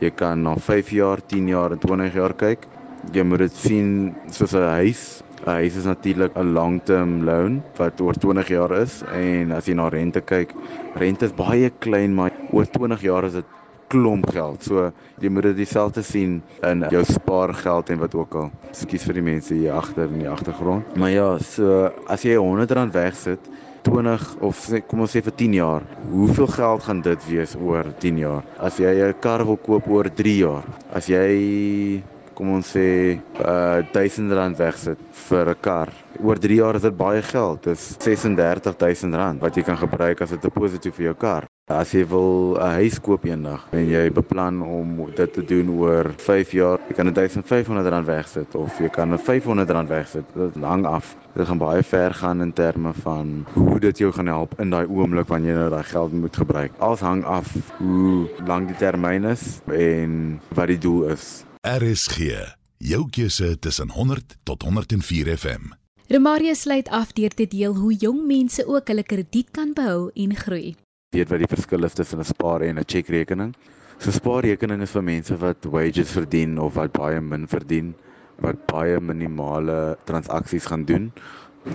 jy 0.00 0.10
kan 0.10 0.42
na 0.42 0.54
5 0.54 0.90
jaar, 0.90 1.20
10 1.20 1.48
jaar 1.48 1.72
en 1.72 1.78
20 1.78 2.14
jaar 2.14 2.32
kyk. 2.32 2.66
Jy 3.12 3.22
moet 3.22 3.38
dit 3.38 3.52
sien 3.52 4.14
soos 4.30 4.54
'n 4.54 4.62
huis. 4.80 5.22
'n 5.46 5.50
Huis 5.50 5.76
is 5.76 5.84
natuurlik 5.84 6.36
'n 6.36 6.52
long-term 6.54 7.24
loan 7.24 7.62
wat 7.76 8.00
oor 8.00 8.14
20 8.14 8.48
jaar 8.48 8.72
is 8.72 9.02
en 9.12 9.52
as 9.52 9.66
jy 9.66 9.74
na 9.74 9.88
rente 9.88 10.20
kyk, 10.20 10.54
rente 10.96 11.24
is 11.24 11.32
baie 11.32 11.70
klein, 11.78 12.14
maar 12.14 12.32
oor 12.52 12.66
20 12.66 13.00
jaar 13.02 13.24
is 13.24 13.32
dit 13.32 13.44
klomp 13.88 14.28
geld. 14.30 14.62
So 14.62 14.90
jy 15.20 15.30
moet 15.32 15.50
dit 15.50 15.62
dieselfde 15.62 16.02
sien 16.02 16.42
in 16.66 16.84
jou 16.92 17.04
spaargeld 17.04 17.90
en 17.90 18.02
wat 18.02 18.14
ook 18.14 18.34
al. 18.42 18.50
Ekskuus 18.70 19.06
vir 19.08 19.20
die 19.20 19.26
mense 19.30 19.54
hier 19.54 19.72
agter 19.78 20.08
in 20.08 20.20
die 20.22 20.30
agtergrond. 20.30 20.96
Maar 20.96 21.14
ja, 21.14 21.30
so 21.38 21.88
as 22.06 22.26
jy 22.26 22.36
R100 22.36 22.92
wegsit, 22.94 23.48
20 23.88 24.26
of 24.44 24.60
kom 24.90 25.04
ons 25.04 25.14
sê 25.14 25.22
vir 25.24 25.34
10 25.38 25.56
jaar, 25.56 25.86
hoeveel 26.10 26.50
geld 26.52 26.84
gaan 26.84 27.00
dit 27.04 27.26
wees 27.30 27.54
oor 27.56 27.88
10 28.02 28.20
jaar? 28.20 28.44
As 28.58 28.78
jy 28.78 28.92
'n 29.08 29.14
kar 29.20 29.44
wil 29.46 29.56
koop 29.56 29.88
oor 29.88 30.10
3 30.10 30.36
jaar, 30.38 30.64
as 30.92 31.08
jy 31.08 32.02
kom 32.34 32.52
ons 32.54 32.68
sê 32.76 33.18
uh 33.42 33.82
1000 33.92 34.32
rand 34.38 34.58
wegsit 34.58 34.98
vir 35.28 35.50
'n 35.50 35.60
kar. 35.60 35.88
Oor 36.22 36.38
3 36.38 36.54
jaar 36.54 36.76
is 36.76 36.82
dit 36.82 36.96
baie 36.96 37.22
geld. 37.22 37.62
Dis 37.64 37.96
36000 37.98 39.14
rand 39.14 39.40
wat 39.40 39.56
jy 39.56 39.62
kan 39.62 39.76
gebruik 39.76 40.20
as 40.22 40.32
'n 40.32 40.40
deposito 40.40 40.90
vir 40.90 41.04
jou 41.04 41.14
kar. 41.14 41.44
As 41.68 41.90
jy 41.92 42.00
wil 42.08 42.56
'n 42.56 42.80
huis 42.80 42.96
koop 42.96 43.26
eendag 43.28 43.66
en 43.76 43.84
jy 43.84 44.08
beplan 44.08 44.62
om 44.64 45.10
dit 45.14 45.32
te 45.32 45.44
doen 45.44 45.68
oor 45.76 46.14
5 46.16 46.52
jaar, 46.52 46.80
jy 46.88 46.94
kan 46.94 47.12
1500 47.12 47.88
rand 47.92 48.06
wegsit 48.06 48.54
of 48.54 48.78
jy 48.80 48.88
kan 48.88 49.18
500 49.18 49.70
rand 49.70 49.88
wegsit. 49.88 50.24
Dit 50.34 50.56
hang 50.64 50.86
af. 50.86 51.16
Dit 51.36 51.46
gaan 51.46 51.58
baie 51.58 51.82
ver 51.82 52.14
gaan 52.14 52.40
in 52.40 52.52
terme 52.52 52.92
van 53.02 53.44
hoe 53.52 53.78
dit 53.80 53.98
jou 53.98 54.12
gaan 54.12 54.26
help 54.26 54.60
in 54.60 54.70
daai 54.70 54.86
oomblik 54.88 55.28
wanneer 55.28 55.52
jy 55.52 55.58
nou 55.58 55.70
daai 55.70 55.84
geld 55.84 56.12
moet 56.12 56.36
gebruik. 56.36 56.72
Alles 56.78 57.00
hang 57.00 57.24
af 57.24 57.52
hoe 57.78 58.28
lank 58.46 58.68
die 58.68 58.76
termyn 58.76 59.24
is 59.24 59.60
en 59.66 60.40
wat 60.54 60.66
die 60.66 60.78
doel 60.78 61.12
is. 61.12 61.44
RSG, 61.60 62.32
jou 62.78 63.08
keuse 63.10 63.58
tussen 63.58 63.90
100 63.90 64.36
tot 64.42 64.62
104 64.62 65.36
FM. 65.36 65.76
Romario 66.08 66.54
sluit 66.54 66.88
af 66.88 67.12
deur 67.12 67.34
te 67.34 67.46
deel 67.46 67.74
hoe 67.76 67.92
jong 67.92 68.26
mense 68.26 68.66
ook 68.66 68.88
hulle 68.88 69.02
krediet 69.02 69.50
kan 69.50 69.72
behou 69.74 70.10
en 70.14 70.36
groei. 70.36 70.76
Weet 71.08 71.30
wat 71.32 71.40
die 71.40 71.48
verskil 71.48 71.86
is 71.86 71.94
tussen 71.96 72.20
'n 72.20 72.24
spaar 72.28 72.60
en 72.62 72.78
'n 72.78 72.84
chequerekening? 72.84 73.54
So 73.98 74.10
spaarrekening 74.10 74.82
is 74.82 74.90
vir 74.90 75.02
mense 75.02 75.36
wat 75.36 75.64
wages 75.64 76.10
verdien 76.12 76.58
of 76.58 76.74
wat 76.74 76.92
baie 76.92 77.20
min 77.20 77.46
verdien, 77.48 77.94
wat 78.36 78.66
baie 78.66 79.00
minimale 79.00 79.96
transaksies 80.04 80.66
gaan 80.66 80.84
doen. 80.84 81.10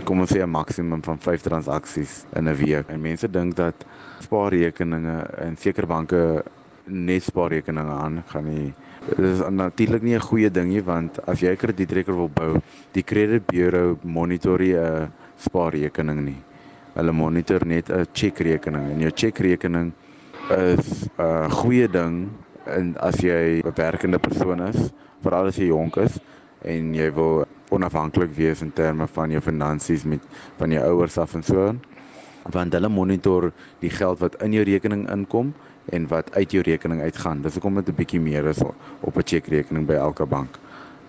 Kom 0.03 0.19
ons 0.19 0.31
sê 0.31 0.43
'n 0.43 0.49
maksimum 0.49 1.01
van 1.03 1.17
5 1.17 1.41
transaksies 1.41 2.25
in 2.35 2.47
'n 2.47 2.55
week. 2.55 2.85
En 2.89 3.01
mense 3.01 3.27
dink 3.27 3.55
dat 3.55 3.85
spaarrekeninge 4.19 5.25
en 5.37 5.57
sekere 5.57 5.87
banke 5.87 6.43
net 6.85 7.23
spaarrekeninge 7.23 7.91
aan 7.91 8.23
gaan 8.27 8.45
nie 8.45 8.73
Dit 9.07 9.19
is 9.19 9.39
natuurlik 9.49 10.01
nie 10.01 10.15
'n 10.15 10.21
goeie 10.21 10.51
ding 10.51 10.69
nie 10.69 10.83
want 10.83 11.19
as 11.27 11.39
jy 11.41 11.51
'n 11.51 11.57
kredietrekening 11.57 12.17
wil 12.17 12.29
bou, 12.29 12.61
die 12.93 13.03
credit 13.03 13.47
bureau 13.47 13.97
monitor 14.03 14.59
nie 14.59 14.75
'n 14.75 15.11
spaarrekening 15.37 16.21
nie. 16.21 16.43
Hulle 16.93 17.12
monitor 17.12 17.65
net 17.65 17.89
'n 17.89 18.05
chequerekening 18.13 18.91
en 18.91 19.00
jou 19.00 19.12
chequerekening 19.12 19.93
is 20.50 21.09
'n 21.17 21.50
goeie 21.50 21.88
ding 21.88 22.29
en 22.65 22.95
as 23.00 23.15
jy 23.17 23.62
'n 23.65 23.73
werkende 23.75 24.19
persoon 24.19 24.62
is, 24.67 24.91
veral 25.23 25.47
as 25.47 25.57
jy 25.57 25.67
jonk 25.67 25.97
is 25.97 26.19
en 26.62 26.93
jy 26.93 27.09
wil 27.13 27.45
onafhanklik 27.71 28.35
wees 28.35 28.62
in 28.62 28.71
terme 28.71 29.07
van 29.07 29.31
jou 29.31 29.41
finansies 29.41 30.03
met 30.03 30.21
van 30.57 30.71
jou 30.71 30.83
ouers 30.83 31.17
af 31.17 31.33
en 31.33 31.43
so. 31.43 31.75
Want 32.51 32.73
hulle 32.73 32.89
monitor 32.89 33.51
die 33.79 33.89
geld 33.89 34.19
wat 34.19 34.41
in 34.43 34.53
jou 34.53 34.63
rekening 34.63 35.09
inkom 35.09 35.53
en 35.91 36.07
wat 36.07 36.35
uit 36.35 36.51
jou 36.51 36.63
rekening 36.63 37.01
uitgaan. 37.01 37.41
Dis 37.41 37.53
hoekom 37.53 37.75
dit 37.75 37.89
'n 37.89 37.95
bietjie 37.95 38.21
meer 38.21 38.45
is 38.45 38.62
op 39.01 39.17
'n 39.17 39.23
chequerekening 39.25 39.85
by 39.88 39.93
elke 39.93 40.25
bank. 40.25 40.59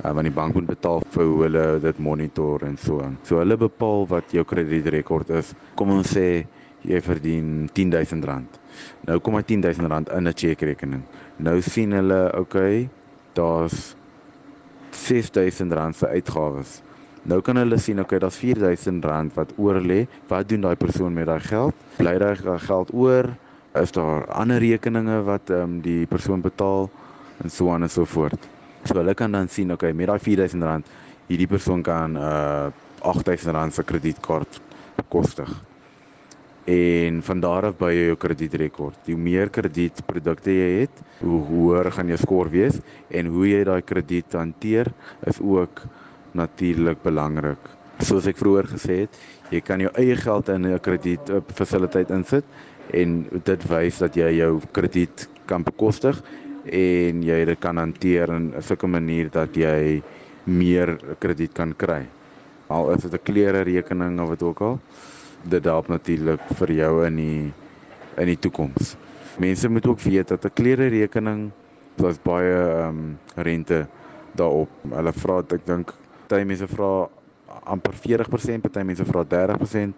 Uh, 0.02 0.10
want 0.10 0.26
die 0.26 0.34
bank 0.34 0.56
moet 0.56 0.66
betaal 0.68 1.04
vir 1.14 1.28
hoe 1.30 1.42
hulle 1.46 1.64
dit 1.84 1.98
monitor 2.02 2.64
en 2.66 2.76
so 2.80 3.00
aan. 3.04 3.18
So 3.26 3.38
hulle 3.40 3.56
bepaal 3.60 4.06
wat 4.10 4.32
jou 4.34 4.44
kredietrekord 4.48 5.30
is. 5.38 5.52
Kom 5.78 5.92
ons 5.94 6.10
sê 6.16 6.44
jy 6.84 7.00
verdien 7.00 7.68
R10000. 7.70 8.58
Nou 9.08 9.20
kom 9.24 9.38
hy 9.38 9.44
R10000 9.44 10.10
in 10.16 10.28
'n 10.28 10.34
chequerekening. 10.34 11.04
Nou 11.38 11.60
sien 11.62 11.92
hulle, 11.92 12.32
okay, 12.38 12.88
daar's 13.34 13.94
R6000 14.92 15.94
se 15.94 16.06
uitgawes. 16.06 16.82
Nou 17.24 17.40
kan 17.40 17.56
hulle 17.56 17.78
sien 17.78 18.00
okay, 18.00 18.18
daar's 18.18 18.38
R4000 18.42 19.32
wat 19.34 19.54
oor 19.56 19.80
lê. 19.80 20.06
Wat 20.28 20.48
doen 20.48 20.60
daai 20.60 20.76
persoon 20.76 21.14
met 21.14 21.26
daai 21.26 21.40
geld? 21.40 21.74
Bly 21.96 22.18
daai 22.18 22.58
geld 22.58 22.92
oor? 22.92 23.30
is 23.74 23.92
daar 23.92 24.26
ander 24.30 24.58
rekeninge 24.58 25.22
wat 25.26 25.50
ehm 25.50 25.62
um, 25.62 25.80
die 25.82 26.06
persoon 26.06 26.40
betaal 26.40 26.90
en 27.42 27.50
so 27.50 27.72
aan 27.72 27.82
en 27.82 27.90
so 27.90 28.04
voort. 28.04 28.48
So 28.84 28.98
hulle 29.00 29.14
kan 29.14 29.32
dan 29.32 29.48
sien 29.48 29.72
okay 29.72 29.92
met 29.92 30.06
daai 30.06 30.18
R4000 30.20 30.90
hierdie 31.28 31.48
persoon 31.48 31.82
kan 31.82 32.16
uh 32.16 32.72
R8000 33.04 33.72
se 33.72 33.82
kredietkaart 33.84 34.60
bekostig. 34.96 35.50
En 36.64 37.22
van 37.22 37.40
daar 37.40 37.66
af 37.68 37.74
by 37.76 37.90
jou 37.92 38.14
kredietrekord. 38.16 38.96
Hoe 39.04 39.18
meer 39.20 39.50
kredietprodukte 39.52 40.54
jy 40.54 40.70
het, 40.78 41.02
hoe 41.20 41.42
hoër 41.50 41.90
gaan 41.92 42.08
jou 42.08 42.16
skoor 42.22 42.48
wees 42.48 42.78
en 43.12 43.28
hoe 43.34 43.44
jy 43.50 43.60
daai 43.68 43.82
krediet 43.84 44.32
hanteer 44.32 44.88
is 45.28 45.40
ook 45.40 45.82
natuurlik 46.32 47.02
belangrik. 47.04 47.60
Soos 48.00 48.24
ek 48.26 48.40
vroeër 48.40 48.70
gesê 48.72 49.02
het, 49.04 49.20
jy 49.52 49.60
kan 49.60 49.84
jou 49.84 49.92
eie 50.00 50.16
geld 50.16 50.48
in 50.48 50.66
'n 50.66 50.80
krediet 50.80 51.30
fasiliteit 51.52 52.10
insit 52.10 52.44
en 52.92 53.28
dit 53.44 53.68
wys 53.68 53.98
dat 53.98 54.16
jy 54.16 54.30
jou 54.40 54.60
krediet 54.72 55.28
kan 55.46 55.62
bekostig 55.62 56.22
en 56.64 57.23
jy 57.23 57.44
dit 57.44 57.61
kan 57.61 57.76
hanteer 57.76 58.30
in 58.33 58.52
'n 58.56 58.62
sulke 58.62 58.87
manier 58.87 59.30
dat 59.30 59.56
jy 59.56 60.02
meer 60.44 60.99
krediet 61.18 61.52
kan 61.52 61.75
kry. 61.75 62.06
Al 62.68 62.90
is 62.92 63.02
dit 63.02 63.12
'n 63.12 63.23
klere 63.23 63.62
rekening 63.62 64.21
of 64.21 64.28
wat 64.28 64.42
ook 64.42 64.61
al, 64.61 64.80
dit 65.42 65.64
help 65.64 65.88
natuurlik 65.88 66.40
vir 66.59 66.71
jou 66.73 67.06
in 67.06 67.16
die 67.16 67.52
in 68.16 68.26
die 68.26 68.38
toekoms. 68.38 68.97
Mense 69.38 69.68
moet 69.68 69.87
ook 69.87 70.00
weet 70.00 70.28
dat 70.28 70.44
'n 70.44 70.54
klere 70.54 70.88
rekening 70.88 71.50
plus 71.97 72.18
baie 72.23 72.54
ehm 72.54 72.88
um, 72.88 73.18
rente 73.37 73.87
daarop. 74.35 74.68
Hulle 74.90 75.12
vra 75.12 75.38
ek 75.38 75.66
dink 75.66 75.94
baie 76.28 76.44
mense 76.44 76.66
vra 76.66 77.09
amper 77.64 77.92
40%, 77.92 78.61
party 78.61 78.83
mense 78.83 79.04
vra 79.04 79.25
30%. 79.25 79.94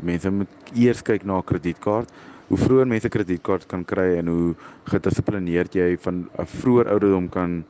Mense 0.00 0.30
moet 0.30 0.48
eers 0.74 1.02
kyk 1.02 1.24
na 1.24 1.38
'n 1.38 1.44
kredietkaart 1.44 2.10
hoe 2.48 2.58
vroeër 2.58 2.88
mense 2.88 3.08
kredietkaart 3.12 3.66
kan 3.68 3.84
kry 3.84 4.18
en 4.18 4.30
hoe 4.32 4.54
gedissiplineerd 4.88 5.74
jy 5.74 5.96
van 6.04 6.28
'n 6.38 6.46
vroeër 6.46 6.92
ouderdom 6.94 7.28
kan 7.28 7.64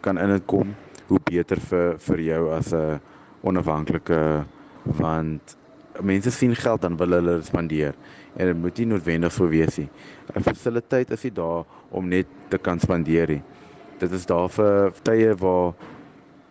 kan 0.00 0.18
in 0.18 0.28
dit 0.28 0.46
kom, 0.46 0.74
hoe 1.08 1.20
beter 1.24 1.60
vir 1.60 1.98
vir 1.98 2.20
jou 2.20 2.50
as 2.52 2.72
'n 2.72 3.00
onafhanklike 3.42 4.44
want 4.84 5.56
mense 6.02 6.30
sien 6.30 6.54
geld 6.54 6.80
dan 6.80 6.96
wil 6.96 7.10
hulle 7.10 7.42
spandeer 7.42 7.94
en 8.36 8.46
dit 8.46 8.56
moet 8.56 8.78
nie 8.78 8.86
noodwendig 8.86 9.32
so 9.32 9.48
wees 9.48 9.78
nie. 9.78 9.88
'n 10.34 10.42
Fasiliteit 10.42 11.10
is 11.10 11.22
nie 11.24 11.32
daar 11.32 11.64
om 11.90 12.08
net 12.08 12.26
te 12.48 12.58
kan 12.58 12.80
spandeer 12.80 13.28
nie. 13.28 13.42
Dit 13.98 14.12
is 14.12 14.26
daar 14.26 14.48
vir 14.48 14.92
tye 15.02 15.34
waar 15.34 15.74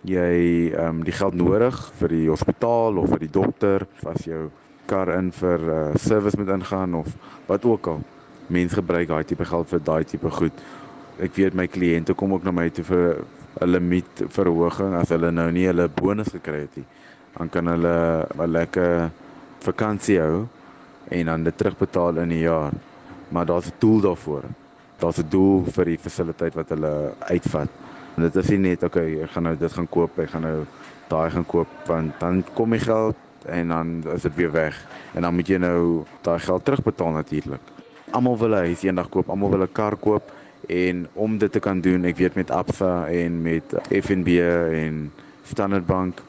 jy 0.03 0.71
ehm 0.73 0.99
um, 0.99 1.03
die 1.03 1.15
geld 1.15 1.33
nodig 1.33 1.75
vir 1.99 2.09
die 2.09 2.27
hospitaal 2.29 2.97
of 2.97 3.09
vir 3.09 3.19
die 3.19 3.31
dokter, 3.31 3.87
as 4.05 4.25
jou 4.25 4.49
kar 4.85 5.09
in 5.17 5.31
vir 5.31 5.59
uh, 5.69 5.95
service 5.95 6.37
moet 6.37 6.49
ingaan 6.53 6.95
of 6.95 7.07
wat 7.47 7.65
ook 7.65 7.87
al. 7.87 8.01
Mense 8.47 8.75
gebruik 8.75 9.07
daai 9.07 9.23
tipe 9.23 9.45
geld 9.45 9.69
vir 9.69 9.83
daai 9.83 10.03
tipe 10.03 10.29
goed. 10.29 10.63
Ek 11.23 11.35
weet 11.35 11.55
my 11.55 11.67
kliënte 11.67 12.15
kom 12.17 12.33
ook 12.33 12.43
na 12.43 12.51
my 12.51 12.69
toe 12.69 12.83
vir 12.83 13.23
'n 13.61 13.69
limiet 13.69 14.23
verhoging 14.33 14.95
as 14.97 15.09
hulle 15.09 15.31
nou 15.31 15.51
nie 15.51 15.67
hulle 15.67 15.87
bonus 15.87 16.31
gekry 16.33 16.65
het 16.65 16.77
nie. 16.77 16.85
Dan 17.37 17.49
kan 17.49 17.67
hulle 17.67 18.27
'n 18.37 18.51
lekker 18.51 19.11
vakansie 19.59 20.19
hou 20.19 20.47
en 21.09 21.25
dan 21.25 21.43
dit 21.43 21.57
terugbetaal 21.57 22.17
in 22.17 22.31
'n 22.31 22.43
jaar. 22.43 22.71
Maar 23.29 23.45
daar's 23.45 23.67
'n 23.67 23.79
doel 23.79 24.01
daarvoor. 24.01 24.43
Daar's 24.99 25.19
'n 25.19 25.29
doel 25.29 25.63
vir 25.65 25.85
die 25.85 25.97
fasiliteit 25.97 26.53
wat 26.55 26.69
hulle 26.69 27.13
uitvat. 27.19 27.69
En 28.15 28.23
dit 28.23 28.35
is 28.35 28.49
nie 28.49 28.57
net 28.57 28.83
okay, 28.83 29.21
ek 29.21 29.31
gaan 29.31 29.43
nou 29.43 29.55
dit 29.57 29.73
gaan 29.73 29.89
koop, 29.89 30.19
ek 30.19 30.29
gaan 30.29 30.41
nou 30.41 30.65
daai 31.07 31.29
gaan 31.29 31.45
koop 31.45 31.67
want 31.85 32.19
dan 32.19 32.43
kom 32.53 32.69
die 32.69 32.79
geld 32.79 33.15
en 33.45 33.67
dan 33.67 34.03
is 34.13 34.21
dit 34.21 34.35
weer 34.35 34.51
weg 34.51 34.77
en 35.13 35.21
dan 35.21 35.35
moet 35.35 35.47
jy 35.47 35.57
nou 35.57 36.03
daai 36.21 36.39
geld 36.39 36.65
terugbetaal 36.65 37.11
natuurlik. 37.11 37.61
Almal 38.11 38.37
wil 38.37 38.55
'n 38.55 38.65
huis 38.69 38.83
eendag 38.83 39.09
koop, 39.09 39.29
almal 39.29 39.49
wil 39.49 39.63
'n 39.63 39.71
kar 39.71 39.95
koop 39.95 40.31
en 40.67 41.07
om 41.13 41.37
dit 41.37 41.51
te 41.51 41.59
kan 41.59 41.81
doen, 41.81 42.05
ek 42.05 42.17
weet 42.17 42.35
met 42.35 42.51
Absa 42.51 43.07
en 43.07 43.41
met 43.41 43.63
FNB 43.89 44.39
en 44.73 45.11
Standard 45.43 45.85
Bank 45.85 46.21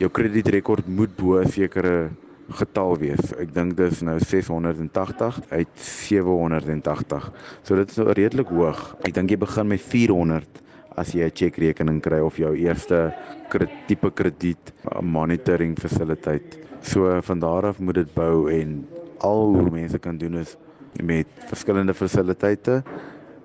jou 0.00 0.10
kredietrekord 0.10 0.86
moet 0.88 1.16
bo 1.16 1.40
'n 1.40 1.48
sekere 1.48 2.08
getal 2.50 2.96
wees. 2.98 3.32
Ek 3.38 3.52
dink 3.54 3.76
dis 3.76 4.00
nou 4.00 4.18
680 4.18 5.40
uit 5.50 5.68
780. 5.74 7.32
So 7.62 7.76
dit 7.76 7.90
is 7.90 7.96
nou 7.96 8.10
redelik 8.10 8.48
hoog. 8.48 8.96
Ek 9.06 9.14
dink 9.14 9.30
jy 9.30 9.38
begin 9.38 9.66
met 9.66 9.80
400 9.80 10.62
as 10.96 11.12
jy 11.14 11.24
'n 11.24 11.34
chequerekening 11.34 12.00
kry 12.00 12.20
of 12.20 12.36
jou 12.36 12.54
eerste 12.56 13.12
tipe 13.86 14.10
krediet 14.10 14.72
monitoring 15.02 15.76
fasiliteit. 15.76 16.58
So 16.82 17.20
van 17.22 17.40
daar 17.40 17.66
af 17.66 17.78
moet 17.78 17.94
dit 17.94 18.14
bou 18.14 18.48
en 18.50 18.86
al 19.18 19.54
hoe 19.54 19.70
mense 19.70 19.98
kan 19.98 20.18
doen 20.18 20.36
is 20.36 20.56
met 21.02 21.26
verskillende 21.48 21.94
fasiliteite 21.94 22.82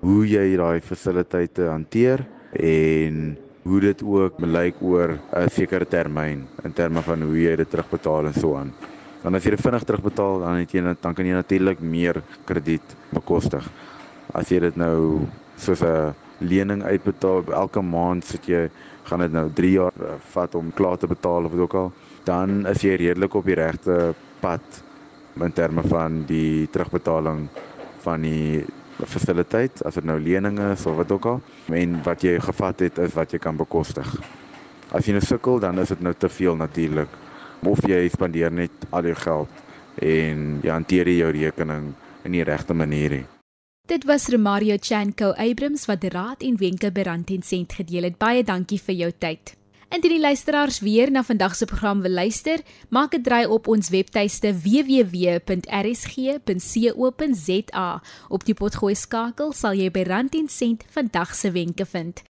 hoe 0.00 0.26
jy 0.28 0.56
daai 0.56 0.80
fasiliteite 0.80 1.68
hanteer 1.68 2.24
en 2.52 3.36
hoe 3.66 3.80
dit 3.80 4.02
ook 4.02 4.38
belyk 4.38 4.76
oor 4.80 5.18
'n 5.32 5.50
sekere 5.50 5.84
termyn 5.84 6.46
in 6.64 6.72
terme 6.72 7.02
van 7.02 7.22
hoe 7.22 7.40
jy 7.40 7.56
dit 7.56 7.70
terugbetaal 7.70 8.26
en 8.26 8.34
so 8.34 8.56
aan. 8.56 8.72
Want 9.22 9.36
as 9.36 9.44
jy 9.44 9.50
dit 9.50 9.60
vinnig 9.60 9.84
terugbetaal, 9.84 10.38
dan 10.40 10.54
het 10.56 10.72
jy 10.72 10.82
dan 11.00 11.14
kan 11.14 11.26
jy 11.26 11.32
natuurlik 11.32 11.80
meer 11.80 12.22
krediet 12.44 12.96
bekostig. 13.10 13.64
As 14.32 14.48
jy 14.48 14.60
dit 14.60 14.76
nou 14.76 15.26
soos 15.56 15.82
'n 15.82 16.14
lening 16.38 16.82
uitbetaal 16.82 17.52
elke 17.52 17.82
maand 17.82 18.24
sit 18.24 18.48
jy 18.50 18.66
gaan 19.06 19.22
dit 19.24 19.32
nou 19.32 19.46
3 19.54 19.70
jaar 19.70 20.00
eh, 20.02 20.16
vat 20.32 20.54
om 20.58 20.72
klaar 20.74 20.98
te 20.98 21.06
betaal 21.10 21.46
of 21.46 21.54
wat 21.54 21.60
ook 21.66 21.74
al, 21.74 21.92
dan 22.24 22.66
is 22.66 22.82
jy 22.82 22.96
redelik 22.98 23.34
op 23.34 23.46
die 23.46 23.58
regte 23.58 24.14
pad 24.40 24.82
in 25.40 25.52
terme 25.52 25.84
van 25.86 26.24
die 26.26 26.66
terugbetaling 26.72 27.46
van 28.04 28.24
die 28.24 28.64
fasiliteit 29.04 29.82
as 29.84 29.98
dit 29.98 30.06
nou 30.08 30.16
leninge 30.20 30.72
is 30.72 30.86
of 30.88 30.96
wat 30.96 31.12
ook 31.12 31.28
al 31.32 31.42
en 31.76 32.00
wat 32.06 32.24
jy 32.24 32.38
gevat 32.40 32.86
het 32.86 32.98
is 33.04 33.14
wat 33.14 33.32
jy 33.32 33.40
kan 33.42 33.56
bekostig. 33.56 34.08
As 34.94 35.06
jy 35.06 35.16
nou 35.16 35.24
sukkel 35.24 35.60
dan 35.60 35.78
is 35.82 35.92
dit 35.92 36.00
nou 36.00 36.14
te 36.14 36.30
veel 36.32 36.56
natuurlik. 36.56 37.12
Of 37.66 37.84
jy 37.88 38.06
spandeer 38.12 38.52
net 38.52 38.88
al 38.90 39.12
jou 39.12 39.16
geld 39.26 39.62
en 40.02 40.44
jy 40.62 40.72
hanteer 40.72 41.12
jou 41.12 41.32
rekening 41.36 41.92
in 42.24 42.36
die 42.36 42.44
regte 42.44 42.74
manier 42.74 43.20
nie. 43.20 43.35
Dit 43.86 44.04
was 44.04 44.28
Romario 44.28 44.76
Chanko 44.80 45.30
Abrams 45.30 45.84
wat 45.86 46.02
raad 46.10 46.42
en 46.42 46.56
wenke 46.58 46.90
by 46.90 47.04
Rand 47.06 47.30
en 47.30 47.42
Sent 47.46 47.72
gedeel 47.78 48.02
het. 48.08 48.18
Baie 48.18 48.42
dankie 48.42 48.80
vir 48.82 48.94
jou 48.98 49.12
tyd. 49.14 49.54
Indien 49.94 50.10
die 50.16 50.20
luisteraars 50.20 50.80
weer 50.82 51.10
na 51.14 51.22
vandag 51.22 51.54
se 51.54 51.64
program 51.70 52.02
wil 52.02 52.10
luister, 52.18 52.58
maak 52.90 53.14
'n 53.14 53.22
draai 53.22 53.46
op 53.46 53.68
ons 53.68 53.88
webtuiste 53.88 54.50
www.rsg.co.za. 54.58 55.62
Op 58.28 58.44
die 58.44 58.54
potgooi 58.54 58.94
skakel 58.94 59.52
sal 59.52 59.72
jy 59.72 59.90
by 59.90 60.02
Rand 60.02 60.34
en 60.34 60.48
Sent 60.48 60.84
vandag 60.90 61.34
se 61.34 61.50
wenke 61.50 61.86
vind. 61.86 62.26